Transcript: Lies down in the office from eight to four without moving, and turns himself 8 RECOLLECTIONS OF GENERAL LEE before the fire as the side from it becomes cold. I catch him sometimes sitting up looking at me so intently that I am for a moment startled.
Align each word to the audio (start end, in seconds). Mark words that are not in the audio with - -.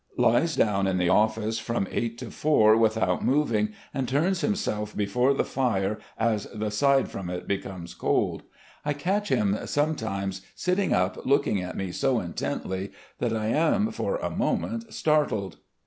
Lies 0.17 0.55
down 0.55 0.87
in 0.87 0.97
the 0.97 1.09
office 1.09 1.59
from 1.59 1.87
eight 1.91 2.17
to 2.17 2.31
four 2.31 2.75
without 2.75 3.23
moving, 3.23 3.73
and 3.93 4.07
turns 4.09 4.41
himself 4.41 4.93
8 4.95 4.97
RECOLLECTIONS 4.97 5.09
OF 5.11 5.13
GENERAL 5.13 5.27
LEE 5.27 5.31
before 5.31 5.33
the 5.35 5.47
fire 5.47 5.99
as 6.17 6.45
the 6.51 6.71
side 6.71 7.07
from 7.11 7.29
it 7.29 7.47
becomes 7.47 7.93
cold. 7.93 8.41
I 8.83 8.93
catch 8.93 9.29
him 9.29 9.55
sometimes 9.65 10.41
sitting 10.55 10.91
up 10.91 11.23
looking 11.27 11.61
at 11.61 11.77
me 11.77 11.91
so 11.91 12.19
intently 12.19 12.91
that 13.19 13.37
I 13.37 13.49
am 13.49 13.91
for 13.91 14.15
a 14.15 14.31
moment 14.31 14.91
startled. 14.91 15.57